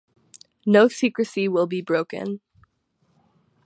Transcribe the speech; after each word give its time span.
No 0.65 0.87
secrecy 0.87 1.47
will 1.47 1.67
be 1.67 1.79
broken. 1.79 2.39